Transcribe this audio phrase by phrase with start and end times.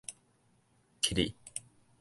[1.01, 1.35] 起去